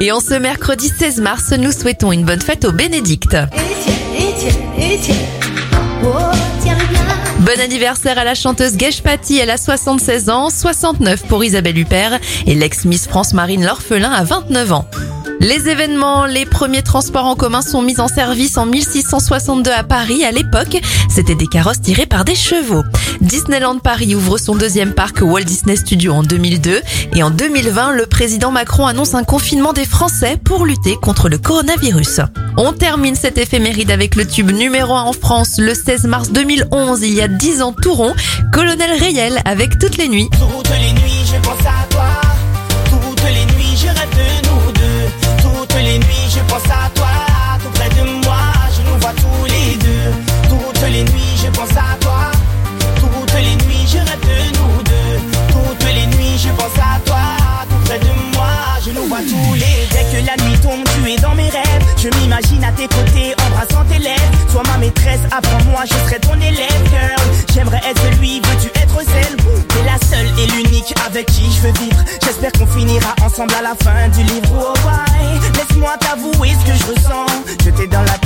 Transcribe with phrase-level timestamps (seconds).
[0.00, 3.36] Et en ce mercredi 16 mars, nous souhaitons une bonne fête au Bénédicte.
[7.40, 12.54] Bon anniversaire à la chanteuse Patti, elle a 76 ans, 69 pour Isabelle Huppert et
[12.54, 14.84] l'ex-Miss France Marine L'Orphelin a 29 ans.
[15.40, 20.24] Les événements, les premiers transports en commun sont mis en service en 1662 à Paris.
[20.24, 22.82] À l'époque, c'était des carrosses tirées par des chevaux.
[23.20, 26.82] Disneyland Paris ouvre son deuxième parc Walt Disney Studio en 2002
[27.14, 31.38] et en 2020, le président Macron annonce un confinement des Français pour lutter contre le
[31.38, 32.20] coronavirus.
[32.56, 37.02] On termine cette éphéméride avec le tube numéro 1 en France le 16 mars 2011,
[37.02, 38.14] il y a 10 ans tout rond,
[38.52, 40.28] Colonel Rayel avec toutes les nuits.
[58.88, 59.88] Je nous vois tous les.
[59.90, 61.84] Dès que la nuit tombe, tu es dans mes rêves.
[61.96, 64.22] Je m'imagine à tes côtés, embrassant tes lèvres.
[64.50, 67.20] Sois ma maîtresse, apprends-moi, je serai ton élève, girl.
[67.54, 69.36] J'aimerais être celui, veux-tu être celle?
[69.36, 72.02] T'es la seule et l'unique avec qui je veux vivre.
[72.24, 74.48] J'espère qu'on finira ensemble à la fin du livre.
[74.52, 75.40] Oh, why?
[75.54, 77.26] Laisse-moi t'avouer ce que je ressens.
[77.64, 78.17] Je t'ai dans la